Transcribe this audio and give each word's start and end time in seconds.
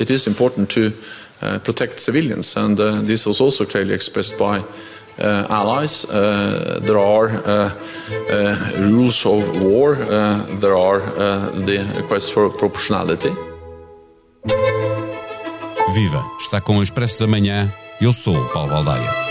it 0.00 0.10
is 0.10 0.26
important 0.26 0.70
to 0.70 0.92
uh, 1.42 1.58
protect 1.58 2.00
civilians, 2.00 2.56
and 2.56 2.78
uh, 2.80 3.00
this 3.02 3.26
was 3.26 3.40
also 3.40 3.64
clearly 3.64 3.94
expressed 3.94 4.38
by 4.38 4.62
uh, 5.20 5.46
allies. 5.50 6.04
Uh, 6.04 6.80
there 6.82 6.98
are 6.98 7.28
uh, 7.28 7.72
uh, 8.30 8.72
rules 8.78 9.26
of 9.26 9.60
war, 9.60 9.94
there 10.60 10.76
are 10.76 11.00
the 11.66 12.04
quest 12.08 12.32
for 12.32 12.50
proportionality. 12.50 13.30
Viva! 15.92 16.24
Está 16.38 16.60
com 16.60 16.78
o 16.78 16.82
Expresso 16.82 17.20
da 17.20 17.26
Manhã. 17.26 17.72
Eu 18.00 18.12
sou 18.12 18.36
o 18.36 18.48
Paulo 18.50 18.70
Baldaia. 18.70 19.29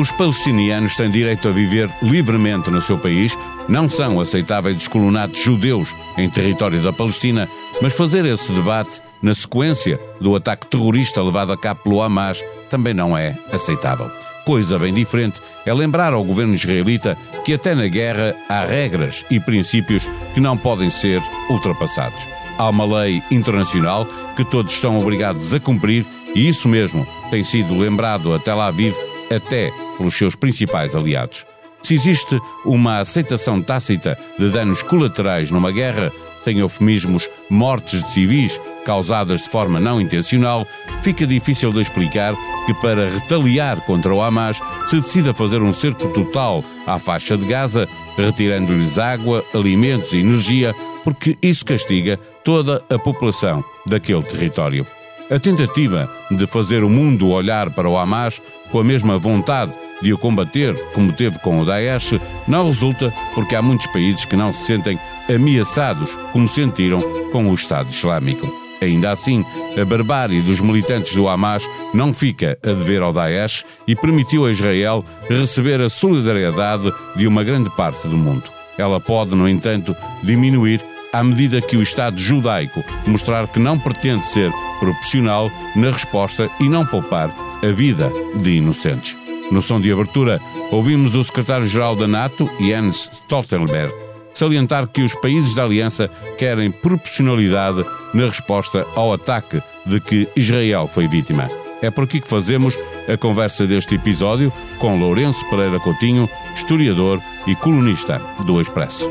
Os 0.00 0.10
palestinianos 0.10 0.96
têm 0.96 1.10
direito 1.10 1.46
a 1.46 1.50
viver 1.50 1.90
livremente 2.00 2.70
no 2.70 2.80
seu 2.80 2.96
país, 2.96 3.36
não 3.68 3.86
são 3.86 4.18
aceitáveis 4.18 4.78
os 4.78 4.88
colonatos 4.88 5.38
judeus 5.38 5.94
em 6.16 6.26
território 6.26 6.82
da 6.82 6.90
Palestina, 6.90 7.46
mas 7.82 7.92
fazer 7.92 8.24
esse 8.24 8.50
debate 8.50 8.98
na 9.20 9.34
sequência 9.34 10.00
do 10.18 10.34
ataque 10.34 10.66
terrorista 10.68 11.22
levado 11.22 11.52
a 11.52 11.56
cabo 11.56 11.82
pelo 11.82 12.00
Hamas 12.00 12.42
também 12.70 12.94
não 12.94 13.14
é 13.14 13.36
aceitável. 13.52 14.10
Coisa 14.46 14.78
bem 14.78 14.94
diferente 14.94 15.38
é 15.66 15.74
lembrar 15.74 16.14
ao 16.14 16.24
governo 16.24 16.54
israelita 16.54 17.14
que 17.44 17.52
até 17.52 17.74
na 17.74 17.86
guerra 17.86 18.34
há 18.48 18.64
regras 18.64 19.22
e 19.30 19.38
princípios 19.38 20.08
que 20.32 20.40
não 20.40 20.56
podem 20.56 20.88
ser 20.88 21.22
ultrapassados. 21.50 22.26
Há 22.56 22.70
uma 22.70 23.00
lei 23.00 23.22
internacional 23.30 24.06
que 24.34 24.46
todos 24.46 24.72
estão 24.72 24.98
obrigados 24.98 25.52
a 25.52 25.60
cumprir 25.60 26.06
e 26.34 26.48
isso 26.48 26.70
mesmo 26.70 27.06
tem 27.30 27.44
sido 27.44 27.76
lembrado 27.76 28.32
a 28.32 28.38
Tel 28.38 28.62
Aviv 28.62 28.96
até 29.30 29.70
pelos 30.00 30.16
seus 30.16 30.34
principais 30.34 30.96
aliados. 30.96 31.44
Se 31.82 31.92
existe 31.92 32.40
uma 32.64 33.00
aceitação 33.00 33.60
tácita 33.60 34.18
de 34.38 34.48
danos 34.48 34.82
colaterais 34.82 35.50
numa 35.50 35.70
guerra, 35.70 36.10
sem 36.42 36.58
eufemismos 36.58 37.28
mortes 37.50 38.02
de 38.02 38.10
civis 38.12 38.58
causadas 38.86 39.42
de 39.42 39.50
forma 39.50 39.78
não 39.78 40.00
intencional, 40.00 40.66
fica 41.02 41.26
difícil 41.26 41.70
de 41.70 41.82
explicar 41.82 42.34
que, 42.64 42.72
para 42.74 43.10
retaliar 43.10 43.82
contra 43.82 44.14
o 44.14 44.22
Hamas, 44.22 44.58
se 44.86 45.00
decida 45.00 45.34
fazer 45.34 45.60
um 45.60 45.72
cerco 45.72 46.08
total 46.08 46.64
à 46.86 46.98
faixa 46.98 47.36
de 47.36 47.44
Gaza, 47.44 47.86
retirando-lhes 48.16 48.98
água, 48.98 49.44
alimentos 49.54 50.14
e 50.14 50.18
energia, 50.18 50.74
porque 51.04 51.36
isso 51.42 51.64
castiga 51.64 52.18
toda 52.42 52.82
a 52.88 52.98
população 52.98 53.62
daquele 53.86 54.22
território. 54.22 54.86
A 55.30 55.38
tentativa 55.38 56.10
de 56.30 56.46
fazer 56.46 56.82
o 56.82 56.88
mundo 56.88 57.28
olhar 57.28 57.70
para 57.70 57.88
o 57.88 57.98
Hamas 57.98 58.40
com 58.70 58.80
a 58.80 58.84
mesma 58.84 59.18
vontade 59.18 59.72
de 60.02 60.12
o 60.12 60.18
combater, 60.18 60.74
como 60.92 61.12
teve 61.12 61.38
com 61.38 61.60
o 61.60 61.64
Daesh, 61.64 62.14
não 62.46 62.66
resulta 62.66 63.12
porque 63.34 63.54
há 63.54 63.62
muitos 63.62 63.86
países 63.88 64.24
que 64.24 64.36
não 64.36 64.52
se 64.52 64.66
sentem 64.66 64.98
ameaçados 65.32 66.16
como 66.32 66.48
sentiram 66.48 67.02
com 67.30 67.48
o 67.50 67.54
Estado 67.54 67.90
Islâmico. 67.90 68.50
Ainda 68.82 69.10
assim, 69.10 69.44
a 69.80 69.84
barbárie 69.84 70.40
dos 70.40 70.60
militantes 70.60 71.14
do 71.14 71.28
Hamas 71.28 71.68
não 71.92 72.14
fica 72.14 72.58
a 72.62 72.68
dever 72.68 73.02
ao 73.02 73.12
Daesh 73.12 73.64
e 73.86 73.94
permitiu 73.94 74.46
a 74.46 74.50
Israel 74.50 75.04
receber 75.28 75.80
a 75.80 75.90
solidariedade 75.90 76.90
de 77.14 77.26
uma 77.26 77.44
grande 77.44 77.68
parte 77.70 78.08
do 78.08 78.16
mundo. 78.16 78.44
Ela 78.78 78.98
pode, 78.98 79.34
no 79.34 79.46
entanto, 79.46 79.94
diminuir 80.22 80.80
à 81.12 81.22
medida 81.22 81.60
que 81.60 81.76
o 81.76 81.82
Estado 81.82 82.18
judaico 82.18 82.82
mostrar 83.06 83.46
que 83.48 83.58
não 83.58 83.78
pretende 83.78 84.26
ser 84.26 84.50
proporcional 84.78 85.50
na 85.76 85.90
resposta 85.90 86.48
e 86.58 86.68
não 86.68 86.86
poupar 86.86 87.30
a 87.62 87.72
vida 87.72 88.08
de 88.36 88.52
inocentes. 88.52 89.19
No 89.50 89.60
som 89.60 89.80
de 89.80 89.92
abertura, 89.92 90.40
ouvimos 90.70 91.14
o 91.14 91.24
secretário-geral 91.24 91.96
da 91.96 92.06
NATO, 92.06 92.48
Jens 92.60 93.10
Stoltenberg, 93.12 93.92
salientar 94.32 94.86
que 94.86 95.02
os 95.02 95.14
países 95.14 95.54
da 95.54 95.64
aliança 95.64 96.08
querem 96.38 96.70
proporcionalidade 96.70 97.84
na 98.14 98.26
resposta 98.26 98.86
ao 98.94 99.12
ataque 99.12 99.60
de 99.84 100.00
que 100.00 100.28
Israel 100.36 100.86
foi 100.86 101.08
vítima. 101.08 101.50
É 101.82 101.90
por 101.90 102.04
aqui 102.04 102.20
que 102.20 102.28
fazemos 102.28 102.78
a 103.08 103.16
conversa 103.16 103.66
deste 103.66 103.94
episódio 103.94 104.52
com 104.78 104.98
Lourenço 104.98 105.48
Pereira 105.48 105.80
Coutinho, 105.80 106.28
historiador 106.54 107.20
e 107.46 107.56
colunista 107.56 108.20
do 108.44 108.60
Expresso. 108.60 109.10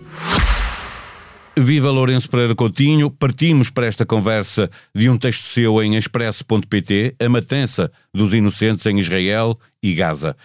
Viva 1.57 1.91
Lourenço 1.91 2.29
Pereira 2.29 2.55
Coutinho, 2.55 3.11
partimos 3.11 3.69
para 3.69 3.85
esta 3.85 4.05
conversa 4.05 4.69
de 4.95 5.09
um 5.09 5.17
texto 5.17 5.43
seu 5.43 5.83
em 5.83 5.97
expresso.pt, 5.97 7.15
a 7.19 7.27
matança 7.27 7.91
dos 8.13 8.33
inocentes 8.33 8.85
em 8.85 8.97
Israel 8.97 9.59
e 9.83 9.93
Gaza. 9.93 10.37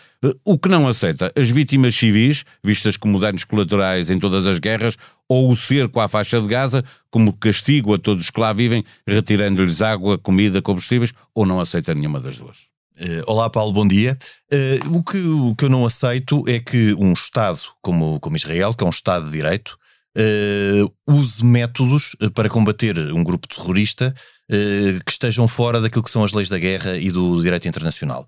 O 0.44 0.58
que 0.58 0.68
não 0.68 0.88
aceita? 0.88 1.32
As 1.36 1.48
vítimas 1.48 1.94
civis, 1.94 2.44
vistas 2.62 2.96
como 2.96 3.20
danos 3.20 3.44
colaterais 3.44 4.10
em 4.10 4.18
todas 4.18 4.46
as 4.46 4.58
guerras, 4.58 4.96
ou 5.28 5.48
o 5.48 5.56
cerco 5.56 6.00
à 6.00 6.08
faixa 6.08 6.40
de 6.40 6.48
Gaza, 6.48 6.84
como 7.08 7.32
castigo 7.32 7.94
a 7.94 7.98
todos 7.98 8.28
que 8.28 8.40
lá 8.40 8.52
vivem, 8.52 8.84
retirando-lhes 9.06 9.80
água, 9.80 10.18
comida, 10.18 10.60
combustíveis, 10.60 11.14
ou 11.32 11.46
não 11.46 11.60
aceita 11.60 11.94
nenhuma 11.94 12.18
das 12.18 12.36
duas? 12.36 12.56
Uh, 12.98 13.22
olá 13.28 13.48
Paulo, 13.48 13.72
bom 13.72 13.86
dia. 13.86 14.18
Uh, 14.52 14.96
o, 14.96 15.04
que, 15.04 15.18
o 15.18 15.54
que 15.54 15.66
eu 15.66 15.70
não 15.70 15.86
aceito 15.86 16.42
é 16.48 16.58
que 16.58 16.94
um 16.94 17.12
Estado 17.12 17.60
como, 17.80 18.18
como 18.18 18.36
Israel, 18.36 18.74
que 18.74 18.82
é 18.82 18.86
um 18.86 18.90
Estado 18.90 19.26
de 19.26 19.32
Direito, 19.32 19.78
uh, 20.16 21.12
use 21.12 21.44
métodos 21.44 22.16
eh, 22.20 22.30
para 22.30 22.48
combater 22.48 22.98
um 23.12 23.22
grupo 23.22 23.46
terrorista 23.46 24.14
uh, 24.50 25.04
que 25.04 25.10
estejam 25.10 25.46
fora 25.46 25.80
daquilo 25.80 26.02
que 26.02 26.10
são 26.10 26.24
as 26.24 26.32
leis 26.32 26.48
da 26.48 26.58
guerra 26.58 26.96
e 26.96 27.10
do 27.10 27.42
direito 27.42 27.68
internacional. 27.68 28.26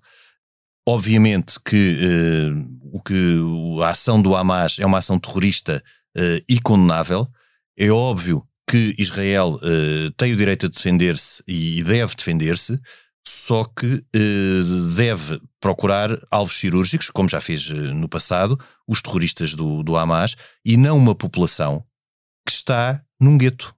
Obviamente 0.87 1.59
que, 1.63 1.97
uh, 2.01 2.95
o 2.95 3.01
que 3.01 3.83
a 3.83 3.89
ação 3.89 4.21
do 4.21 4.35
Hamas 4.35 4.77
é 4.79 4.85
uma 4.85 4.99
ação 4.99 5.19
terrorista 5.19 5.83
e 6.49 6.59
condenável. 6.59 7.27
É 7.77 7.89
óbvio 7.91 8.43
que 8.69 8.95
Israel 8.97 9.59
tem 10.17 10.33
o 10.33 10.35
direito 10.35 10.65
a 10.65 10.69
defender-se 10.69 11.41
e 11.47 11.83
deve 11.83 12.15
defender-se, 12.15 12.77
só 13.29 13.65
que 13.65 14.03
deve 14.95 15.41
procurar 15.59 16.09
alvos 16.31 16.57
cirúrgicos, 16.59 17.09
como 17.09 17.29
já 17.29 17.39
fez 17.39 17.69
no 17.69 18.09
passado, 18.09 18.59
os 18.87 19.01
terroristas 19.01 19.53
do, 19.53 19.83
do 19.83 19.95
Hamas, 19.95 20.35
e 20.65 20.75
não 20.77 20.97
uma 20.97 21.13
população 21.13 21.83
que 22.45 22.51
está 22.51 23.03
num 23.19 23.37
gueto. 23.37 23.75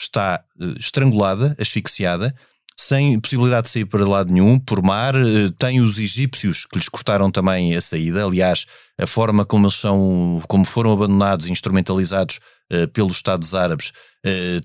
Está 0.00 0.44
uh, 0.60 0.78
estrangulada, 0.78 1.56
asfixiada, 1.60 2.34
sem 2.76 3.18
possibilidade 3.18 3.66
de 3.66 3.72
sair 3.72 3.84
para 3.84 4.06
lado 4.06 4.32
nenhum, 4.32 4.58
por 4.58 4.82
mar. 4.82 5.14
Uh, 5.14 5.50
tem 5.52 5.80
os 5.80 5.98
egípcios 5.98 6.66
que 6.66 6.78
lhes 6.78 6.88
cortaram 6.88 7.30
também 7.30 7.74
a 7.76 7.80
saída. 7.80 8.24
Aliás, 8.24 8.66
a 9.00 9.06
forma 9.06 9.44
como 9.44 9.66
eles 9.66 9.74
são, 9.76 10.40
como 10.48 10.64
foram 10.64 10.92
abandonados 10.92 11.46
e 11.46 11.52
instrumentalizados 11.52 12.40
uh, 12.72 12.88
pelos 12.88 13.16
Estados 13.16 13.54
Árabes 13.54 13.92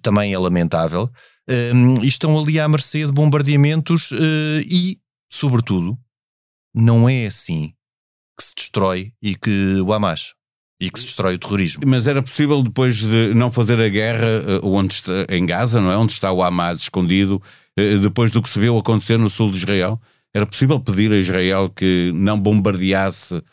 também 0.02 0.34
é 0.34 0.38
lamentável. 0.38 1.10
E 1.48 2.08
estão 2.08 2.38
ali 2.38 2.60
à 2.60 2.68
mercê 2.68 3.06
de 3.06 3.12
bombardeamentos 3.12 4.12
e, 4.66 4.98
sobretudo, 5.32 5.98
não 6.74 7.08
é 7.08 7.26
assim 7.26 7.74
que 8.38 8.44
se 8.44 8.56
destrói 8.56 9.14
e 9.22 9.36
que 9.36 9.80
o 9.82 9.94
Hamas 9.94 10.34
e 10.84 10.90
que 10.90 11.00
se 11.00 11.06
destrói 11.06 11.36
o 11.36 11.40
terrorismo. 11.40 11.84
Mas 11.86 12.08
era 12.08 12.22
possível 12.22 12.62
depois 12.62 12.98
de 12.98 13.34
não 13.34 13.50
fazer 13.52 13.80
a 13.80 13.88
guerra 13.88 14.28
eh, 14.28 14.60
onde 14.64 14.96
está, 14.96 15.26
em 15.30 15.46
Gaza, 15.46 15.80
não 15.80 15.90
é? 15.90 15.98
Onde 15.98 16.12
está 16.12 16.32
o 16.32 16.44
Hamas 16.44 16.82
escondido, 16.82 17.42
eh, 17.78 17.96
depois 17.98 18.32
do 18.32 18.42
que 18.42 18.50
se 18.50 18.60
viu 18.60 18.78
acontecer 18.78 19.18
no 19.18 19.30
sul 19.30 19.50
de 19.50 19.60
Israel? 19.60 20.02
Era 20.34 20.46
possível 20.46 20.80
pedir 20.80 21.12
a 21.12 21.18
Israel 21.18 21.70
que 21.70 22.12
não 22.14 22.40
bombardeasse 22.40 23.36
uh, 23.36 23.44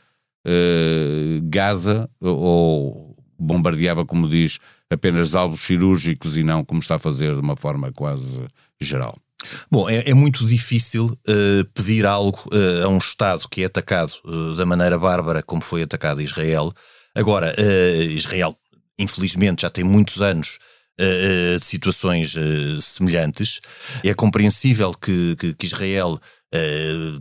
Gaza 1.45 2.09
ou 2.19 3.10
bombardeava, 3.41 4.05
como 4.05 4.29
diz, 4.29 4.59
apenas 4.91 5.35
alvos 5.35 5.61
cirúrgicos 5.61 6.37
e 6.37 6.43
não 6.43 6.65
como 6.65 6.81
está 6.81 6.97
a 6.97 6.99
fazer 6.99 7.35
de 7.35 7.41
uma 7.41 7.57
forma 7.57 7.91
quase 7.93 8.45
geral? 8.81 9.17
Bom, 9.71 9.89
é, 9.89 10.11
é 10.11 10.15
muito 10.15 10.45
difícil 10.45 11.07
uh, 11.07 11.65
pedir 11.73 12.05
algo 12.05 12.39
uh, 12.53 12.85
a 12.85 12.89
um 12.89 12.99
Estado 12.99 13.49
que 13.49 13.63
é 13.63 13.67
atacado 13.67 14.13
uh, 14.25 14.55
da 14.55 14.67
maneira 14.67 14.99
bárbara 14.99 15.43
como 15.43 15.63
foi 15.63 15.83
atacado 15.83 16.21
Israel. 16.21 16.73
Agora, 17.15 17.53
Israel, 18.11 18.57
infelizmente, 18.97 19.63
já 19.63 19.71
tem 19.71 19.83
muitos 19.83 20.23
anos 20.23 20.61
de 21.59 21.67
situações 21.67 22.37
semelhantes. 22.81 23.61
É 24.05 24.15
compreensível 24.15 24.95
que, 24.95 25.35
que, 25.35 25.55
que 25.55 25.67
Israel 25.67 26.21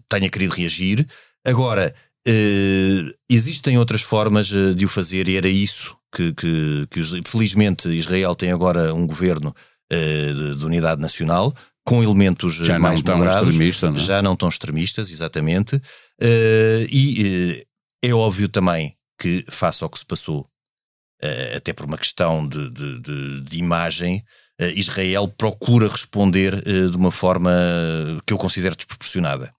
tenha 0.07 0.29
querido 0.29 0.53
reagir. 0.53 1.07
Agora, 1.43 1.91
existem 3.27 3.79
outras 3.79 4.03
formas 4.03 4.45
de 4.75 4.85
o 4.85 4.87
fazer 4.87 5.27
e 5.27 5.37
era 5.37 5.49
isso 5.49 5.97
que, 6.11 6.33
que, 6.33 6.87
que 6.89 7.21
felizmente 7.25 7.89
Israel 7.89 8.35
tem 8.35 8.51
agora 8.51 8.93
um 8.93 9.05
governo 9.05 9.49
uh, 9.91 10.33
de, 10.33 10.55
de, 10.57 10.65
unidade 10.65 11.01
nacional 11.01 11.53
com 11.85 12.03
elementos 12.03 12.53
já 12.53 12.77
mais 12.77 13.03
não 13.03 13.17
moderados, 13.17 13.81
não? 13.81 13.95
É? 13.95 13.99
já 13.99 14.21
não 14.21 14.35
tão 14.35 14.49
extremistas, 14.49 15.09
exatamente, 15.09 15.75
uh, 15.75 16.87
e 16.89 17.61
uh, 17.61 18.07
é 18.07 18.13
óbvio 18.13 18.47
também 18.47 18.95
que, 19.19 19.43
face 19.49 19.83
ao 19.83 19.89
que 19.89 19.99
se 19.99 20.05
passou, 20.05 20.47
até 21.53 21.73
por 21.73 21.85
uma 21.85 21.97
questão 21.97 22.47
de, 22.47 22.69
de, 22.69 22.99
de, 23.01 23.41
de 23.41 23.57
imagem, 23.57 24.23
Israel 24.73 25.27
procura 25.27 25.89
responder 25.89 26.55
de 26.55 26.95
uma 26.95 27.11
forma 27.11 27.51
que 28.25 28.31
eu 28.31 28.37
considero 28.37 28.73
desproporcionada. 28.73 29.53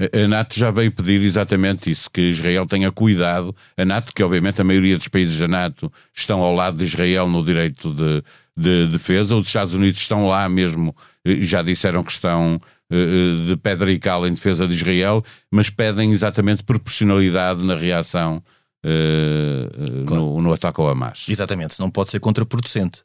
A 0.00 0.26
NATO 0.26 0.58
já 0.58 0.70
veio 0.70 0.90
pedir 0.90 1.20
exatamente 1.20 1.90
isso, 1.90 2.10
que 2.10 2.22
Israel 2.22 2.64
tenha 2.64 2.90
cuidado. 2.90 3.54
A 3.76 3.84
NATO, 3.84 4.14
que 4.14 4.22
obviamente 4.22 4.60
a 4.60 4.64
maioria 4.64 4.96
dos 4.96 5.08
países 5.08 5.38
da 5.38 5.46
NATO 5.46 5.92
estão 6.14 6.40
ao 6.40 6.54
lado 6.54 6.78
de 6.78 6.84
Israel 6.84 7.28
no 7.28 7.44
direito 7.44 7.92
de, 7.92 8.22
de 8.56 8.86
defesa, 8.86 9.36
os 9.36 9.46
Estados 9.46 9.74
Unidos 9.74 10.00
estão 10.00 10.26
lá 10.26 10.48
mesmo, 10.48 10.96
já 11.24 11.60
disseram 11.60 12.02
que 12.02 12.12
estão 12.12 12.58
eh, 12.90 12.96
eh, 12.96 13.46
de 13.46 13.56
pedra 13.56 13.92
e 13.92 13.98
cal 13.98 14.26
em 14.26 14.32
defesa 14.32 14.66
de 14.66 14.74
Israel, 14.74 15.22
mas 15.50 15.68
pedem 15.68 16.10
exatamente 16.12 16.64
proporcionalidade 16.64 17.62
na 17.62 17.76
reação 17.76 18.42
uh, 18.84 20.04
claro. 20.06 20.22
no, 20.22 20.40
no 20.42 20.52
ataque 20.52 20.80
ao 20.80 20.88
Hamas. 20.88 21.26
Exatamente, 21.28 21.78
não 21.78 21.90
pode 21.90 22.10
ser 22.10 22.20
contraproducente. 22.20 23.02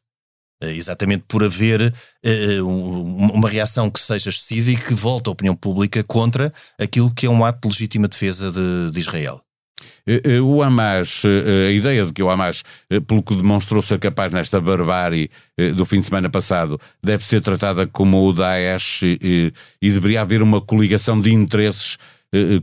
Eh, 0.62 0.72
exatamente 0.72 1.26
por 1.28 1.44
haver 1.44 1.94
uh, 2.26 2.66
uma 2.66 3.50
reação 3.50 3.90
que 3.90 4.00
seja 4.00 4.30
excessiva 4.30 4.72
e 4.72 4.78
que 4.78 4.94
volte 4.94 5.28
a 5.28 5.32
opinião 5.32 5.54
pública 5.54 6.02
contra 6.02 6.54
aquilo 6.80 7.14
que 7.14 7.26
é 7.26 7.30
um 7.30 7.44
ato 7.44 7.68
de 7.68 7.76
legítima 7.76 8.08
defesa 8.08 8.52
de, 8.52 8.92
de 8.92 9.00
Israel. 9.00 9.42
O 10.44 10.62
Hamas, 10.62 11.24
a 11.26 11.72
ideia 11.72 12.06
de 12.06 12.14
que 12.14 12.22
o 12.22 12.30
Hamas, 12.30 12.64
pelo 13.08 13.24
que 13.24 13.36
demonstrou 13.36 13.82
ser 13.82 14.00
capaz 14.00 14.32
nesta 14.32 14.62
barbárie 14.62 15.32
do 15.76 15.84
fim 15.84 16.00
de 16.00 16.06
semana 16.06 16.30
passado, 16.30 16.80
deve 17.04 17.26
ser 17.26 17.42
tratada 17.42 17.88
como 17.88 18.24
o 18.24 18.32
Daesh 18.32 19.02
e, 19.02 19.52
e 19.82 19.92
deveria 19.92 20.22
haver 20.22 20.44
uma 20.44 20.62
coligação 20.62 21.20
de 21.20 21.34
interesses 21.34 21.98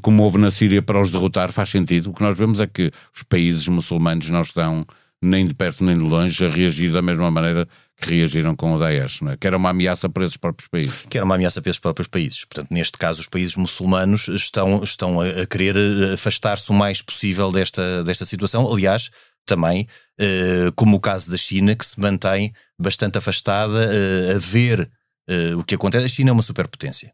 como 0.03 0.23
houve 0.23 0.39
na 0.39 0.53
Síria 0.53 0.81
para 0.81 1.01
os 1.01 1.11
derrotar, 1.11 1.53
faz 1.53 1.69
sentido. 1.69 2.11
O 2.11 2.15
que 2.15 2.23
nós 2.23 2.39
vemos 2.39 2.61
é 2.61 2.67
que 2.67 2.93
os 3.15 3.25
países 3.25 3.67
muçulmanos 3.67 4.31
não 4.31 4.43
estão 4.43 4.87
nem 5.23 5.47
de 5.47 5.55
perto 5.55 5.85
nem 5.85 5.97
de 5.97 6.03
longe, 6.03 6.45
a 6.45 6.49
reagir 6.49 6.91
da 6.91 7.01
mesma 7.01 7.31
maneira 7.31 7.69
que 8.01 8.17
reagiram 8.17 8.57
com 8.57 8.75
o 8.75 8.79
Daesh, 8.79 9.23
é? 9.23 9.37
que 9.37 9.47
era 9.47 9.57
uma 9.57 9.71
ameaça 9.71 10.09
para 10.09 10.25
esses 10.25 10.37
próprios 10.37 10.69
países. 10.69 11.07
Que 11.09 11.17
era 11.17 11.25
uma 11.25 11.37
ameaça 11.37 11.63
para 11.63 11.71
esses 11.71 11.79
próprios 11.79 12.09
países. 12.09 12.45
Portanto, 12.45 12.73
neste 12.73 12.99
caso, 12.99 13.21
os 13.21 13.29
países 13.29 13.55
muçulmanos 13.55 14.27
estão, 14.29 14.83
estão 14.83 15.21
a, 15.21 15.47
querer 15.47 15.77
afastar-se 16.13 16.69
o 16.71 16.75
mais 16.75 17.01
possível 17.01 17.53
desta, 17.53 18.03
desta 18.03 18.25
situação. 18.25 18.71
Aliás, 18.71 19.11
também, 19.47 19.87
eh, 20.19 20.73
como 20.75 20.97
o 20.97 21.01
caso 21.01 21.31
da 21.31 21.37
China, 21.37 21.77
que 21.77 21.87
se 21.87 22.01
mantém 22.01 22.53
bastante 22.79 23.19
afastada 23.19 23.85
eh, 23.85 24.35
a 24.35 24.39
ver 24.39 24.91
eh, 25.29 25.55
o 25.55 25.63
que 25.63 25.77
acontece. 25.77 26.05
A 26.05 26.09
China 26.09 26.31
é 26.31 26.33
uma 26.33 26.43
superpotência. 26.43 27.13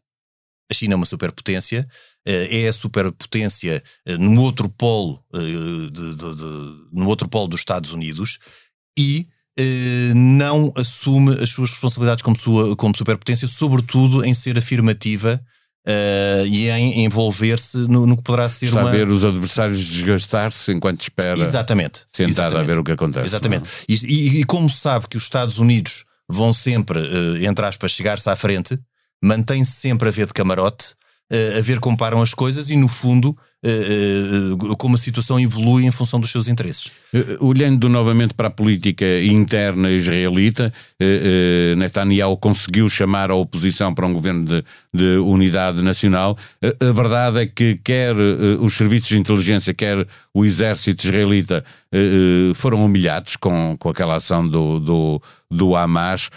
A 0.71 0.73
China 0.73 0.93
é 0.93 0.95
uma 0.95 1.05
superpotência 1.05 1.87
eh, 1.87 1.93
é 2.25 2.67
a 2.67 2.73
superpotência 2.73 3.83
eh, 4.05 4.17
no 4.17 4.41
outro 4.41 4.69
polo, 4.69 5.23
eh, 5.33 5.39
de, 5.91 6.15
de, 6.15 6.35
de, 6.35 6.75
no 6.91 7.07
outro 7.07 7.27
polo 7.27 7.47
dos 7.47 7.61
Estados 7.61 7.91
Unidos 7.91 8.39
e 8.97 9.27
não 10.15 10.71
assume 10.73 11.33
as 11.33 11.49
suas 11.49 11.71
responsabilidades 11.71 12.21
como, 12.21 12.37
sua, 12.37 12.77
como 12.77 12.95
superpotência, 12.95 13.45
sobretudo 13.45 14.23
em 14.23 14.33
ser 14.33 14.57
afirmativa 14.57 15.41
Uh, 15.87 16.45
e 16.45 16.69
em 16.69 17.05
envolver-se 17.05 17.77
no, 17.77 18.05
no, 18.05 18.17
que 18.17 18.21
poderá 18.21 18.47
ser 18.49 18.65
Está 18.65 18.81
uma... 18.81 18.89
a 18.89 18.91
ver 18.91 19.09
os 19.09 19.23
adversários 19.23 19.79
desgastar-se 19.87 20.71
enquanto 20.73 21.01
espera 21.01 21.39
exatamente, 21.39 22.05
sentado 22.11 22.29
exatamente. 22.29 22.59
a 22.59 22.63
ver 22.73 22.79
o 22.79 22.83
que 22.83 22.91
acontece. 22.91 23.25
Exatamente. 23.25 23.69
E, 23.87 23.95
e, 24.05 24.39
e, 24.41 24.43
como 24.43 24.69
sabe 24.69 25.07
que 25.07 25.17
os 25.17 25.23
Estados 25.23 25.57
Unidos 25.57 26.03
vão 26.27 26.53
sempre, 26.53 26.99
uh, 26.99 27.37
entre 27.43 27.65
aspas, 27.65 27.93
chegar-se 27.93 28.29
à 28.29 28.35
frente, 28.35 28.77
mantém-se 29.23 29.71
sempre 29.71 30.09
a 30.09 30.11
ver 30.11 30.27
de 30.27 30.33
camarote 30.33 30.93
a 31.57 31.61
ver 31.61 31.79
como 31.79 31.97
param 31.97 32.21
as 32.21 32.33
coisas 32.33 32.69
e, 32.69 32.75
no 32.75 32.87
fundo, 32.87 33.35
como 34.77 34.95
a 34.95 34.97
situação 34.97 35.39
evolui 35.39 35.85
em 35.85 35.91
função 35.91 36.19
dos 36.19 36.31
seus 36.31 36.47
interesses. 36.47 36.91
Eh, 37.13 37.37
olhando 37.41 37.89
novamente 37.89 38.33
para 38.33 38.47
a 38.47 38.51
política 38.51 39.05
interna 39.21 39.91
israelita, 39.91 40.71
eh, 40.99 41.73
eh, 41.73 41.75
Netanyahu 41.75 42.37
conseguiu 42.37 42.89
chamar 42.89 43.29
a 43.29 43.35
oposição 43.35 43.93
para 43.93 44.05
um 44.05 44.13
governo 44.13 44.45
de, 44.45 44.63
de 44.93 45.17
unidade 45.17 45.81
nacional. 45.81 46.37
A 46.61 46.91
verdade 46.93 47.39
é 47.39 47.45
que 47.45 47.75
quer 47.83 48.15
os 48.15 48.77
serviços 48.77 49.09
de 49.09 49.17
inteligência, 49.17 49.73
quer 49.73 50.07
o 50.33 50.45
exército 50.45 51.05
israelita 51.05 51.63
foram 52.55 52.85
humilhados 52.85 53.35
com, 53.35 53.75
com 53.77 53.89
aquela 53.89 54.15
ação 54.15 54.47
do, 54.47 54.79
do, 54.79 55.21
do 55.49 55.75
Hamas. 55.75 56.29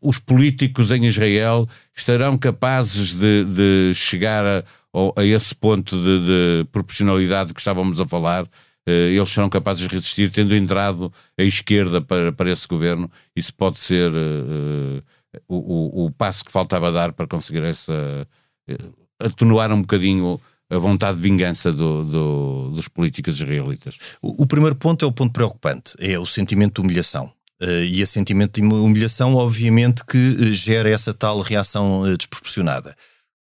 Os 0.00 0.18
políticos 0.18 0.90
em 0.90 1.06
Israel 1.06 1.68
estarão 1.96 2.36
capazes 2.36 3.14
de, 3.14 3.44
de 3.44 3.92
chegar 3.94 4.64
a 4.89 4.89
a 5.16 5.24
esse 5.24 5.54
ponto 5.54 5.96
de, 5.96 6.26
de 6.26 6.64
proporcionalidade 6.72 7.54
que 7.54 7.60
estávamos 7.60 8.00
a 8.00 8.06
falar, 8.06 8.46
eh, 8.86 9.12
eles 9.12 9.30
serão 9.30 9.48
capazes 9.48 9.86
de 9.86 9.94
resistir, 9.94 10.30
tendo 10.30 10.54
entrado 10.54 11.12
a 11.38 11.42
esquerda 11.42 12.00
para, 12.00 12.32
para 12.32 12.50
esse 12.50 12.66
governo. 12.66 13.10
Isso 13.36 13.54
pode 13.54 13.78
ser 13.78 14.10
uh, 14.10 15.02
o, 15.46 15.56
o, 15.56 16.06
o, 16.06 16.10
passo 16.10 16.44
que 16.44 16.50
faltava 16.50 16.90
dar 16.90 17.12
para 17.12 17.26
conseguir 17.26 17.62
essa. 17.62 18.26
Uh, 18.68 19.00
atenuar 19.22 19.70
um 19.70 19.82
bocadinho 19.82 20.40
a 20.70 20.78
vontade 20.78 21.16
de 21.16 21.22
vingança 21.22 21.72
do, 21.72 22.04
do, 22.04 22.70
dos 22.70 22.88
políticos 22.88 23.34
israelitas. 23.34 23.96
O, 24.22 24.44
o, 24.44 24.46
primeiro 24.46 24.76
ponto 24.76 25.04
é 25.04 25.08
o 25.08 25.12
ponto 25.12 25.32
preocupante, 25.32 25.94
é 25.98 26.18
o 26.18 26.24
sentimento 26.24 26.80
de 26.80 26.86
humilhação. 26.86 27.30
Uh, 27.60 27.84
e 27.84 28.00
esse 28.00 28.12
sentimento 28.12 28.60
de 28.60 28.66
humilhação, 28.66 29.34
obviamente, 29.34 30.04
que 30.06 30.54
gera 30.54 30.88
essa 30.88 31.12
tal 31.12 31.40
reação 31.40 32.04
desproporcionada. 32.16 32.96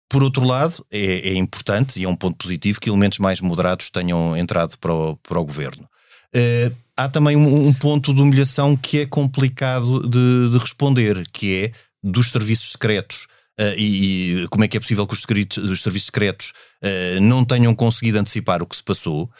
Por 0.08 0.22
outro 0.22 0.44
lado, 0.44 0.84
é, 0.90 1.30
é, 1.30 1.34
importante 1.34 1.98
e 1.98 2.04
é 2.04 2.08
um 2.08 2.16
ponto 2.16 2.36
positivo 2.36 2.80
que 2.80 2.88
elementos 2.88 3.18
mais 3.18 3.40
moderados 3.40 3.90
tenham 3.90 4.36
entrado 4.36 4.78
para 4.78 4.92
o, 4.92 5.16
para 5.16 5.38
o 5.38 5.44
governo. 5.44 5.88
Uh, 6.34 6.74
há 6.96 7.08
também 7.08 7.36
um, 7.36 7.68
um, 7.68 7.72
ponto 7.72 8.14
de 8.14 8.20
humilhação 8.20 8.76
que 8.76 9.00
é 9.00 9.06
complicado 9.06 10.08
de, 10.08 10.50
de 10.50 10.58
responder, 10.58 11.24
que 11.32 11.64
é 11.64 11.72
dos 12.02 12.30
serviços 12.30 12.72
secretos. 12.72 13.26
Uh, 13.58 13.74
e, 13.76 14.42
e, 14.42 14.48
como 14.48 14.64
é 14.64 14.68
que 14.68 14.76
é 14.76 14.80
possível 14.80 15.06
que 15.06 15.14
os, 15.14 15.24
os 15.58 15.80
serviços 15.80 16.06
secretos 16.06 16.52
uh, 16.84 17.20
não 17.20 17.44
tenham 17.44 17.74
conseguido 17.74 18.18
antecipar 18.18 18.62
o 18.62 18.66
que 18.66 18.76
se 18.76 18.82
passou? 18.82 19.30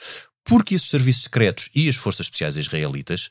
Porque 0.45 0.75
esses 0.75 0.89
serviços 0.89 1.25
secretos 1.25 1.69
e 1.75 1.89
as 1.89 1.97
forças 1.97 2.27
especiais 2.27 2.57
israelitas 2.57 3.31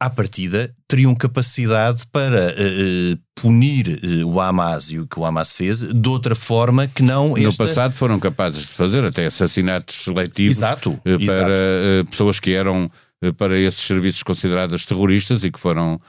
à 0.00 0.08
partida, 0.08 0.72
teriam 0.86 1.14
capacidade 1.14 2.06
para 2.12 2.54
uh, 2.54 3.18
punir 3.34 3.98
uh, 4.02 4.26
o 4.26 4.40
Hamas 4.40 4.90
e 4.90 4.98
o 4.98 5.06
que 5.06 5.18
o 5.18 5.24
Hamas 5.24 5.52
fez 5.52 5.80
de 5.80 6.08
outra 6.08 6.36
forma 6.36 6.86
que 6.86 7.02
não 7.02 7.34
No 7.34 7.56
passado 7.56 7.92
foram 7.92 8.20
capazes 8.20 8.60
de 8.60 8.74
fazer 8.74 9.04
até 9.04 9.26
assassinatos 9.26 10.04
seletivos 10.04 10.58
exato, 10.58 10.90
uh, 10.90 11.02
para 11.02 11.18
exato. 11.20 12.10
pessoas 12.10 12.38
que 12.38 12.52
eram 12.52 12.90
para 13.36 13.58
esses 13.58 13.80
serviços 13.80 14.22
consideradas 14.22 14.86
terroristas 14.86 15.42
e 15.42 15.50
que 15.50 15.58
foram 15.58 16.00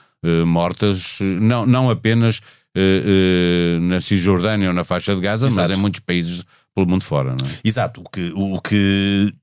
mortas, 0.45 1.17
não, 1.21 1.65
não 1.65 1.89
apenas 1.89 2.39
na 3.81 3.99
Cisjordânia 3.99 4.67
ou 4.67 4.75
na 4.75 4.83
faixa 4.83 5.15
de 5.15 5.21
Gaza, 5.21 5.47
exato. 5.47 5.69
mas 5.69 5.77
em 5.77 5.81
muitos 5.81 6.01
países 6.01 6.43
pelo 6.75 6.87
mundo 6.87 7.03
fora. 7.03 7.29
Não 7.29 7.49
é? 7.49 7.59
Exato, 7.63 8.01
o 8.01 8.09
que, 8.09 8.31
o 8.35 8.61
que 8.61 9.33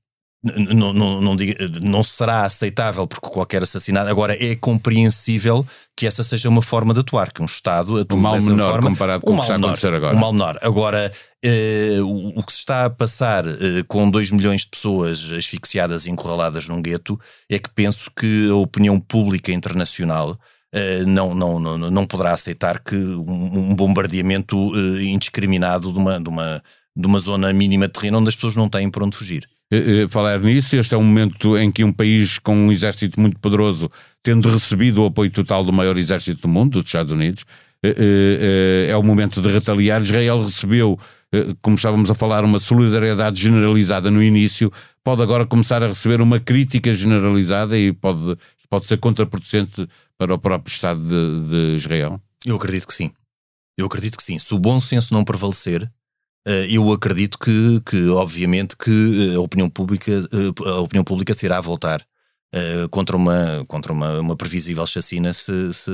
não, 0.73 0.93
não, 0.93 1.21
não, 1.21 1.35
diga, 1.35 1.55
não 1.83 2.03
será 2.03 2.43
aceitável 2.43 3.05
porque 3.07 3.27
qualquer 3.27 3.63
assassinato. 3.63 4.09
Agora, 4.09 4.35
é 4.41 4.55
compreensível 4.55 5.65
que 5.95 6.05
essa 6.05 6.23
seja 6.23 6.49
uma 6.49 6.61
forma 6.61 6.93
de 6.93 6.99
atuar, 6.99 7.31
que 7.31 7.41
um 7.41 7.45
Estado 7.45 7.97
atua 7.97 8.17
um 8.17 8.21
mal 8.21 8.41
menor 8.41 8.71
forma, 8.71 8.89
comparado 8.89 9.25
com 9.25 9.31
um 9.31 9.35
o 9.35 9.37
que 9.37 9.41
está 9.43 9.53
a 9.53 9.57
acontecer 9.57 9.93
agora. 9.93 10.15
Um 10.15 10.19
mal 10.19 10.33
menor. 10.33 10.57
Agora, 10.61 11.11
eh, 11.43 11.97
o, 12.01 12.39
o, 12.39 12.43
que 12.43 12.51
se 12.51 12.59
está 12.59 12.85
a 12.85 12.89
passar 12.89 13.45
eh, 13.47 13.83
com 13.87 14.09
2 14.09 14.31
milhões 14.31 14.61
de 14.61 14.67
pessoas 14.67 15.31
asfixiadas 15.31 16.05
e 16.05 16.11
encurraladas 16.11 16.67
num 16.67 16.81
gueto 16.81 17.19
é 17.49 17.57
que 17.57 17.69
penso 17.69 18.11
que 18.11 18.49
a 18.49 18.55
opinião 18.55 18.99
pública 18.99 19.51
internacional 19.51 20.37
eh, 20.73 21.03
não, 21.05 21.33
não, 21.33 21.59
não, 21.59 21.77
não 21.77 22.05
poderá 22.05 22.33
aceitar 22.33 22.79
que 22.83 22.95
um, 22.95 23.73
bombardeamento 23.75 24.55
eh, 24.75 25.03
indiscriminado 25.05 25.91
de 25.93 25.97
uma, 25.97 26.19
de, 26.19 26.29
uma, 26.29 26.63
de 26.95 27.07
uma 27.07 27.19
zona 27.19 27.53
mínima 27.53 27.87
de 27.87 27.93
terreno 27.93 28.19
onde 28.19 28.29
as 28.29 28.35
pessoas 28.35 28.55
não 28.55 28.67
têm 28.67 28.89
por 28.89 29.03
onde 29.03 29.15
fugir. 29.15 29.47
Eh, 29.71 30.03
eh, 30.03 30.07
falar 30.07 30.39
nisso. 30.39 30.75
Este 30.75 30.95
é 30.95 30.97
um 30.97 31.03
momento 31.03 31.57
em 31.57 31.71
que 31.71 31.83
um 31.83 31.91
país 31.91 32.39
com 32.39 32.55
um 32.55 32.71
exército 32.71 33.19
muito 33.19 33.39
poderoso, 33.39 33.89
tendo 34.23 34.49
recebido 34.49 35.03
o 35.03 35.07
apoio 35.07 35.31
total 35.31 35.63
do 35.63 35.73
maior 35.73 35.97
exército 35.97 36.41
do 36.41 36.47
mundo, 36.47 36.81
dos 36.81 36.89
Estados 36.89 37.11
Unidos, 37.11 37.45
eh, 37.83 38.87
é 38.89 38.95
o 38.95 39.03
momento 39.03 39.41
de 39.41 39.49
retaliar. 39.49 40.01
Israel 40.01 40.43
recebeu, 40.43 40.97
como 41.61 41.75
estávamos 41.75 42.09
a 42.09 42.13
falar, 42.13 42.43
uma 42.45 42.59
solidariedade 42.59 43.41
generalizada 43.41 44.09
no 44.09 44.23
início, 44.23 44.71
pode 45.03 45.21
agora 45.21 45.45
começar 45.45 45.83
a 45.83 45.87
receber 45.87 46.21
uma 46.21 46.39
crítica 46.39 46.93
generalizada 46.93 47.77
e 47.77 47.91
pode, 47.91 48.37
pode 48.69 48.87
ser 48.87 48.97
contraproducente 48.97 49.87
para 50.17 50.33
o 50.33 50.39
próprio 50.39 50.71
Estado 50.71 51.01
de, 51.01 51.49
de 51.49 51.75
Israel? 51.75 52.21
Eu 52.45 52.55
acredito 52.55 52.87
que 52.87 52.93
sim. 52.93 53.11
Eu 53.77 53.85
acredito 53.85 54.17
que 54.17 54.23
sim. 54.23 54.39
Se 54.39 54.53
o 54.53 54.59
bom 54.59 54.79
senso 54.79 55.13
não 55.13 55.23
prevalecer, 55.23 55.91
eu 56.69 56.91
acredito 56.91 57.37
que, 57.37 57.81
que, 57.85 58.07
obviamente, 58.09 58.75
que 58.77 59.31
eh, 59.31 59.35
a 59.35 59.39
opinião 59.39 59.69
pública, 59.69 60.11
eh, 60.11 60.69
a 60.69 60.79
opinião 60.79 61.03
pública 61.03 61.33
se 61.33 61.45
irá 61.45 61.59
voltar 61.59 62.05
contra, 62.89 63.17
uma, 63.17 63.65
contra 63.67 63.91
uma, 63.91 64.19
uma 64.21 64.35
previsível 64.35 64.87
chacina 64.87 65.33
se, 65.33 65.73
se, 65.73 65.91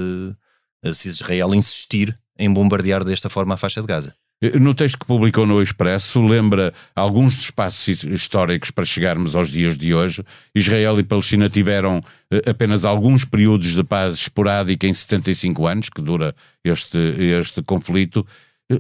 se 0.94 1.10
Israel 1.10 1.54
insistir 1.56 2.18
em 2.38 2.52
bombardear 2.54 3.04
desta 3.04 3.28
forma 3.28 3.56
a 3.56 3.58
faixa 3.58 3.82
de 3.82 3.88
Gaza. 3.88 4.16
No 4.60 4.76
texto 4.76 5.00
que 5.00 5.06
publicou 5.06 5.46
no 5.46 5.62
Expresso, 5.62 6.22
lembra 6.22 6.74
alguns 6.94 7.38
dos 7.38 7.50
passos 7.50 8.04
históricos 8.04 8.72
para 8.72 8.84
chegarmos 8.84 9.38
aos 9.38 9.50
dias 9.50 9.78
de 9.78 9.94
hoje. 9.94 10.22
Israel 10.54 11.00
e 11.00 11.04
Palestina 11.04 11.50
tiveram 11.50 12.04
eh, 12.30 12.42
apenas 12.50 12.84
alguns 12.84 13.24
períodos 13.24 13.74
de 13.74 13.84
paz 13.86 14.16
esporádica 14.16 14.86
em 14.86 14.94
75 14.94 15.66
anos, 15.66 15.90
que 15.90 16.02
dura 16.02 16.36
este, 16.62 16.98
este 17.40 17.62
conflito. 17.62 18.28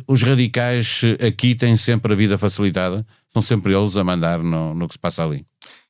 Os 0.08 0.24
radicais 0.24 1.02
eh, 1.04 1.28
aqui 1.28 1.56
têm 1.56 1.76
sempre 1.78 2.14
a 2.14 2.16
vida 2.16 2.38
facilitada? 2.38 3.06
São 3.32 3.42
sempre 3.42 3.76
eles 3.76 3.98
a 3.98 4.04
mandar 4.04 4.42
no, 4.42 4.74
no 4.74 4.88
que 4.88 4.94
se 4.94 5.00
passa 5.00 5.24
ali? 5.24 5.46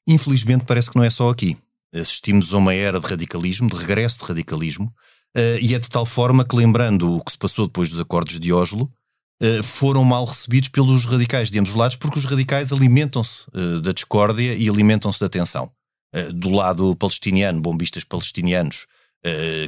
Infelizmente, 0.08 0.66
parece 0.66 0.90
que 0.90 0.96
não 0.96 1.04
é 1.04 1.10
só 1.10 1.30
aqui. 1.30 1.58
Assistimos 1.94 2.54
a 2.54 2.58
uma 2.58 2.74
era 2.74 3.00
de 3.00 3.08
radicalismo, 3.08 3.70
de 3.70 3.76
regresso 3.76 4.20
de 4.20 4.26
radicalismo, 4.26 4.92
e 5.62 5.74
é 5.74 5.80
de 5.80 5.90
tal 5.90 6.06
forma 6.06 6.44
que, 6.44 6.56
lembrando 6.56 7.18
o 7.18 7.24
que 7.24 7.32
se 7.32 7.38
passou 7.38 7.68
depois 7.68 7.90
dos 7.90 8.00
acordos 8.00 8.40
de 8.40 8.52
Oslo, 8.52 8.90
eh, 9.44 9.62
foram 9.62 10.06
mal 10.06 10.24
recebidos 10.24 10.70
pelos 10.70 11.04
radicais 11.04 11.52
de 11.52 11.60
ambos 11.60 11.72
os 11.72 11.76
lados, 11.76 11.98
porque 11.98 12.18
os 12.18 12.24
radicais 12.24 12.72
alimentam-se 12.72 13.46
uh, 13.54 13.82
da 13.82 13.92
discórdia 13.92 14.54
e 14.54 14.70
alimentam-se 14.70 15.20
da 15.20 15.28
tensão. 15.28 15.70
Uh, 16.16 16.32
do 16.32 16.50
lado 16.50 16.96
palestiniano, 16.96 17.60
bombistas 17.60 18.06
palestinianos 18.06 18.88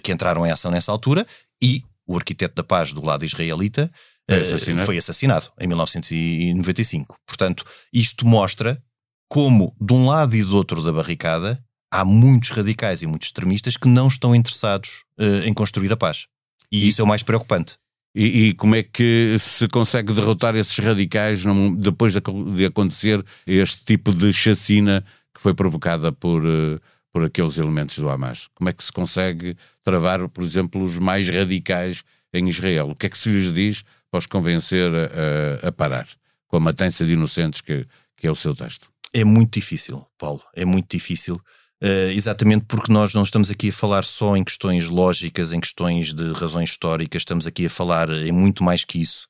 que 0.04 0.12
entraram 0.12 0.46
em 0.46 0.52
ação 0.52 0.70
nessa 0.70 0.92
altura, 0.92 1.26
e 1.64 1.82
o 2.06 2.18
arquiteto 2.18 2.56
da 2.56 2.64
paz 2.64 2.92
do 2.92 3.02
lado 3.02 3.24
israelita 3.24 3.90
assassinado. 4.30 4.86
foi 4.86 4.98
assassinado 4.98 5.52
em 5.60 5.68
1995. 5.68 7.18
Portanto, 7.26 7.64
isto 7.94 8.26
mostra 8.26 8.82
como, 9.30 9.76
de 9.80 9.94
um 9.94 10.08
lado 10.08 10.36
e 10.36 10.44
do 10.44 10.56
outro 10.56 10.82
da 10.82 10.92
barricada, 10.92 11.64
há 11.92 12.04
muitos 12.04 12.50
radicais 12.50 13.02
e 13.02 13.08
muitos 13.08 13.28
extremistas 13.28 13.78
que 13.78 13.88
não 13.88 14.08
estão 14.08 14.36
interessados 14.36 15.04
em 15.46 15.54
construir 15.54 15.92
a 15.92 15.98
paz. 15.98 16.28
E, 16.72 16.88
isso 16.88 17.02
é 17.02 17.04
o 17.04 17.08
mais 17.08 17.24
preocupante. 17.24 17.78
E, 18.14 18.48
e, 18.48 18.54
como 18.54 18.76
é 18.76 18.84
que 18.84 19.36
se 19.40 19.68
consegue 19.68 20.14
derrotar 20.14 20.56
esses 20.56 20.78
radicais 20.78 21.44
depois 21.78 22.14
de, 22.14 22.22
de, 22.56 22.66
acontecer 22.66 23.24
este 23.46 23.84
tipo 23.84 24.14
de 24.14 24.32
chacina 24.32 25.04
que 25.34 25.42
foi 25.42 25.54
provocada 25.54 26.14
por, 26.14 26.46
uh, 26.46 26.80
por 27.12 27.26
aqueles 27.26 27.58
elementos 27.58 28.00
do 28.00 28.10
Hamas? 28.10 28.48
Como 28.56 28.70
é 28.70 28.74
que 28.74 28.84
se 28.84 28.92
consegue 28.92 29.58
travar, 29.84 30.30
por 30.30 30.44
exemplo, 30.46 30.82
os 30.82 30.98
mais 30.98 31.28
radicais 31.28 32.04
em 32.34 32.48
Israel? 32.48 32.92
O 32.92 32.96
que 32.96 33.06
é 33.06 33.10
que 33.10 33.18
se 33.18 33.30
lhes 33.30 33.54
diz 33.54 33.84
para 34.16 34.20
os 34.20 34.26
convencer 34.26 34.90
a, 34.94 35.68
a, 35.68 35.72
parar 35.74 36.08
com 36.48 36.56
a 36.56 36.60
matança 36.60 37.06
de 37.06 37.14
inocentes 37.14 37.60
que, 37.60 37.86
que 38.16 38.26
é 38.26 38.32
o 38.32 38.36
seu 38.36 38.56
texto? 38.56 38.90
É 39.14 39.26
muito 39.26 39.56
difícil, 39.56 40.06
Paulo, 40.18 40.42
é 40.56 40.64
muito 40.64 40.90
difícil. 40.90 41.36
Uh, 41.84 42.12
exatamente 42.14 42.64
porque 42.66 42.92
nós 42.92 43.14
não 43.14 43.24
estamos 43.24 43.52
aqui 43.52 43.70
a 43.70 43.74
falar 43.74 44.06
só 44.06 44.38
em 44.38 44.44
questões 44.44 44.88
lógicas, 44.88 45.52
em 45.52 45.60
questões 45.60 46.14
de 46.14 46.32
razões 46.32 46.70
históricas, 46.70 47.22
estamos 47.22 47.46
aqui 47.46 47.66
a 47.66 47.70
falar 47.70 48.10
em 48.10 48.32
muito 48.32 48.64
mais 48.64 48.86
que 48.86 49.02
isso, 49.02 49.28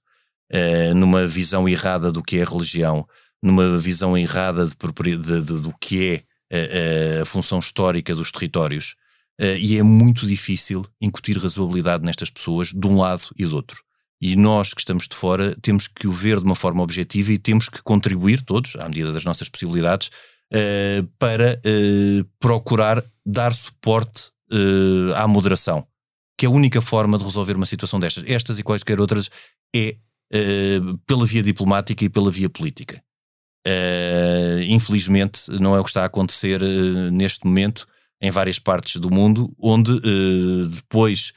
uh, 0.53 0.93
numa 0.93 1.25
visão 1.25 1.67
errada 1.67 2.11
do 2.11 2.21
que 2.21 2.37
é 2.37 2.43
a 2.43 2.45
religião, 2.45 3.07
numa 3.41 3.79
visão 3.79 4.15
errada 4.15 4.67
de, 4.67 4.75
de, 4.75 5.17
de, 5.17 5.41
do 5.41 5.73
que 5.81 6.23
é 6.51 7.17
a, 7.19 7.23
a, 7.23 7.25
função 7.25 7.57
histórica 7.57 8.13
dos 8.13 8.31
territórios. 8.31 8.95
Uh, 9.41 9.57
e 9.57 9.79
é 9.79 9.83
muito 9.83 10.27
difícil 10.27 10.85
incutir 11.01 11.37
razoabilidade 11.39 12.05
nestas 12.05 12.29
pessoas, 12.29 12.67
de 12.71 12.85
um 12.85 12.97
lado 12.97 13.25
e 13.35 13.45
do 13.47 13.55
outro. 13.55 13.84
E 14.21 14.35
nós 14.35 14.73
que 14.73 14.81
estamos 14.81 15.07
de 15.07 15.15
fora 15.15 15.55
temos 15.61 15.87
que 15.87 16.07
o 16.07 16.11
ver 16.11 16.39
de 16.39 16.45
uma 16.45 16.55
forma 16.55 16.81
objetiva 16.81 17.31
e 17.31 17.37
temos 17.37 17.67
que 17.67 17.81
contribuir 17.83 18.41
todos, 18.41 18.75
à 18.77 18.87
medida 18.87 19.11
das 19.11 19.25
nossas 19.25 19.49
possibilidades, 19.49 20.09
uh, 20.53 21.03
para 21.19 21.59
uh, 21.65 22.25
procurar 22.39 23.03
dar 23.25 23.53
suporte 23.53 24.29
uh, 24.51 25.13
à 25.15 25.27
moderação, 25.27 25.85
que 26.37 26.45
é 26.45 26.49
a 26.49 26.51
única 26.51 26.81
forma 26.81 27.17
de 27.17 27.23
resolver 27.23 27.55
uma 27.55 27.65
situação 27.65 27.99
destas. 27.99 28.23
Estas 28.27 28.57
e 28.59 28.63
quaisquer 28.63 28.99
outras 28.99 29.29
é 29.75 29.97
pela 31.05 31.25
via 31.25 31.43
diplomática 31.43 32.03
e 32.03 32.09
pela 32.09 32.31
via 32.31 32.49
política. 32.49 33.01
infelizmente, 34.67 35.49
não 35.61 35.75
é 35.75 35.79
o 35.79 35.83
que 35.83 35.89
está 35.91 36.01
a 36.01 36.05
acontecer 36.05 36.59
neste 37.11 37.45
momento 37.45 37.87
em 38.19 38.31
várias 38.31 38.57
partes 38.57 38.99
do 38.99 39.09
mundo, 39.09 39.49
onde 39.57 39.91
depois 40.67 41.31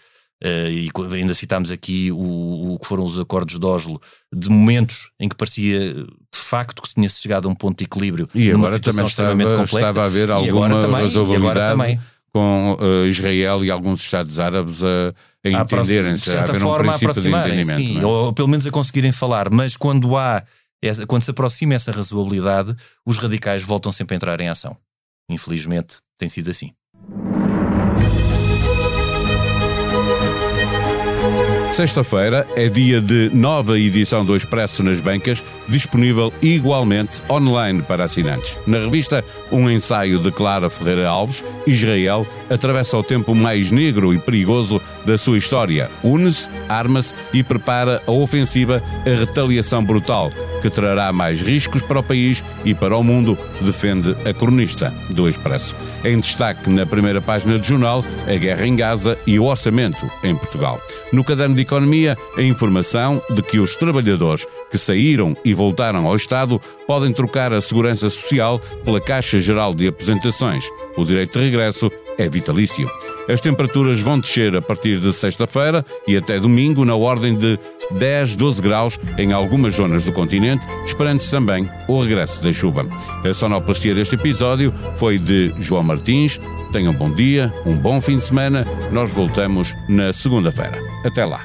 Uh, 0.44 0.70
e 0.70 0.90
ainda 1.16 1.34
citámos 1.34 1.70
aqui 1.72 2.12
o, 2.12 2.74
o, 2.74 2.78
que 2.78 2.86
foram 2.86 3.04
os 3.04 3.18
acordos 3.18 3.58
de 3.58 3.66
Oslo, 3.66 4.00
de 4.32 4.48
momentos 4.48 5.10
em 5.18 5.28
que 5.28 5.34
parecia 5.34 5.94
de 5.94 6.38
facto 6.38 6.80
que 6.80 6.94
tinha-se 6.94 7.20
chegado 7.20 7.48
a 7.48 7.50
um 7.50 7.54
ponto 7.56 7.78
de 7.78 7.84
equilíbrio 7.84 8.28
e 8.32 8.52
numa 8.52 8.68
agora 8.68 8.80
também 8.80 9.04
estava, 9.04 9.32
complexa. 9.32 9.76
estava 9.76 10.02
a 10.02 10.04
haver 10.04 10.30
alguma 10.30 10.80
também, 10.80 11.00
razoabilidade 11.00 12.00
com 12.32 12.76
uh, 12.78 13.06
Israel 13.06 13.64
e 13.64 13.70
alguns 13.70 14.00
Estados 14.00 14.38
Árabes 14.38 14.84
a, 14.84 15.12
a 15.44 15.50
entenderem-se, 15.50 16.30
a 16.30 16.42
haver 16.42 16.60
forma, 16.60 16.94
um 16.94 16.98
princípio 16.98 17.22
de 17.22 17.28
entendimento. 17.28 17.80
Sim, 17.80 18.00
é? 18.00 18.06
ou 18.06 18.32
pelo 18.32 18.46
menos 18.46 18.64
a 18.64 18.70
conseguirem 18.70 19.10
falar, 19.10 19.50
mas 19.50 19.76
quando 19.76 20.16
há, 20.16 20.44
essa, 20.80 21.04
quando 21.04 21.22
se 21.22 21.32
aproxima 21.32 21.74
essa 21.74 21.90
razoabilidade, 21.90 22.76
os 23.04 23.18
radicais 23.18 23.64
voltam 23.64 23.90
sempre 23.90 24.14
a 24.14 24.16
entrar 24.16 24.40
em 24.40 24.48
ação. 24.48 24.76
Infelizmente 25.28 25.98
tem 26.16 26.28
sido 26.28 26.50
assim. 26.50 26.72
Sexta-feira 31.72 32.44
é 32.56 32.66
dia 32.66 33.00
de 33.00 33.30
nova 33.32 33.78
edição 33.78 34.24
do 34.24 34.36
Expresso 34.36 34.82
nas 34.82 34.98
bancas, 34.98 35.44
disponível 35.68 36.32
igualmente 36.42 37.22
online 37.30 37.82
para 37.82 38.04
assinantes. 38.04 38.58
Na 38.66 38.78
revista, 38.78 39.24
um 39.52 39.70
ensaio 39.70 40.18
de 40.18 40.32
Clara 40.32 40.68
Ferreira 40.68 41.08
Alves, 41.08 41.44
Israel 41.66 42.26
atravessa 42.50 42.96
o 42.96 43.02
tempo 43.02 43.32
mais 43.32 43.70
negro 43.70 44.12
e 44.12 44.18
perigoso 44.18 44.80
da 45.04 45.16
sua 45.16 45.38
história, 45.38 45.88
une-se, 46.02 46.50
arma-se 46.68 47.14
e 47.32 47.44
prepara 47.44 48.02
a 48.06 48.10
ofensiva, 48.10 48.82
a 49.06 49.20
retaliação 49.20 49.84
brutal, 49.84 50.32
que 50.60 50.70
trará 50.70 51.12
mais 51.12 51.40
riscos 51.40 51.82
para 51.82 52.00
o 52.00 52.02
país 52.02 52.42
e 52.64 52.74
para 52.74 52.96
o 52.96 53.02
mundo, 53.02 53.38
defende 53.60 54.16
a 54.28 54.32
cronista 54.32 54.92
do 55.10 55.28
Expresso. 55.28 55.74
Em 56.04 56.18
destaque 56.18 56.70
na 56.70 56.86
primeira 56.86 57.20
página 57.20 57.58
do 57.58 57.64
jornal, 57.64 58.04
a 58.26 58.34
guerra 58.34 58.66
em 58.66 58.76
Gaza 58.76 59.18
e 59.26 59.38
o 59.38 59.44
orçamento 59.44 60.10
em 60.22 60.34
Portugal. 60.34 60.80
No 61.12 61.24
caderno 61.24 61.54
de 61.54 61.62
economia, 61.62 62.16
a 62.36 62.42
informação 62.42 63.22
de 63.30 63.42
que 63.42 63.58
os 63.58 63.76
trabalhadores 63.76 64.46
que 64.70 64.78
saíram 64.78 65.36
e 65.44 65.54
voltaram 65.54 66.06
ao 66.06 66.16
Estado 66.16 66.60
podem 66.86 67.12
trocar 67.12 67.52
a 67.52 67.60
segurança 67.60 68.10
social 68.10 68.60
pela 68.84 69.00
Caixa 69.00 69.38
Geral 69.38 69.74
de 69.74 69.88
Aposentações. 69.88 70.64
O 70.96 71.04
direito 71.04 71.38
de 71.38 71.44
regresso 71.46 71.90
é 72.18 72.28
vitalício. 72.28 72.90
As 73.28 73.40
temperaturas 73.40 74.00
vão 74.00 74.18
descer 74.18 74.56
a 74.56 74.62
partir 74.62 74.98
de 74.98 75.12
sexta-feira 75.12 75.84
e 76.06 76.16
até 76.16 76.40
domingo, 76.40 76.84
na 76.84 76.96
ordem 76.96 77.34
de 77.34 77.58
10, 77.90 78.36
12 78.36 78.62
graus 78.62 78.98
em 79.16 79.32
algumas 79.32 79.74
zonas 79.74 80.04
do 80.04 80.12
continente, 80.12 80.66
esperando-se 80.84 81.30
também 81.30 81.68
o 81.86 82.00
regresso 82.00 82.42
da 82.42 82.52
chuva. 82.52 82.86
A 83.24 83.34
sonoplastia 83.34 83.94
deste 83.94 84.14
episódio 84.14 84.72
foi 84.96 85.18
de 85.18 85.54
João 85.58 85.82
Martins. 85.82 86.40
Tenham 86.72 86.92
um 86.92 86.96
bom 86.96 87.10
dia, 87.10 87.52
um 87.64 87.74
bom 87.74 88.00
fim 88.00 88.18
de 88.18 88.24
semana. 88.24 88.66
Nós 88.92 89.12
voltamos 89.12 89.74
na 89.88 90.12
segunda-feira. 90.12 90.78
Até 91.04 91.24
lá. 91.24 91.40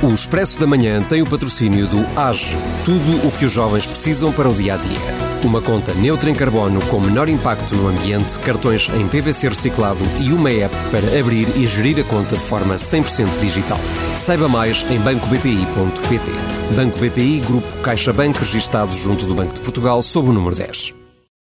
O 0.00 0.10
Expresso 0.10 0.60
da 0.60 0.66
Manhã 0.66 1.02
tem 1.02 1.22
o 1.22 1.26
patrocínio 1.28 1.86
do 1.88 1.98
AGE, 2.16 2.56
tudo 2.84 3.26
o 3.26 3.32
que 3.32 3.44
os 3.44 3.52
jovens 3.52 3.86
precisam 3.86 4.32
para 4.32 4.48
o 4.48 4.54
dia 4.54 4.74
a 4.74 4.76
dia. 4.76 5.27
Uma 5.44 5.62
conta 5.62 5.94
neutra 5.94 6.28
em 6.28 6.34
carbono 6.34 6.80
com 6.86 7.00
menor 7.00 7.28
impacto 7.28 7.74
no 7.76 7.88
ambiente, 7.88 8.36
cartões 8.40 8.88
em 8.88 9.06
PVC 9.06 9.48
reciclado 9.48 10.00
e 10.20 10.32
uma 10.32 10.50
app 10.50 10.74
para 10.90 11.18
abrir 11.18 11.46
e 11.56 11.66
gerir 11.66 12.00
a 12.00 12.04
conta 12.04 12.36
de 12.36 12.42
forma 12.42 12.74
100% 12.74 13.38
digital. 13.38 13.78
Saiba 14.18 14.48
mais 14.48 14.84
em 14.90 14.98
bancobpi.pt. 14.98 16.30
Banco 16.74 16.98
BPI, 16.98 17.40
Grupo 17.40 17.78
CaixaBank, 17.78 18.38
registado 18.38 18.92
junto 18.94 19.26
do 19.26 19.34
Banco 19.34 19.54
de 19.54 19.60
Portugal, 19.60 20.02
sob 20.02 20.28
o 20.28 20.32
número 20.32 20.56
10. 20.56 20.97